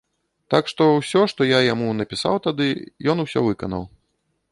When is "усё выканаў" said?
3.25-3.83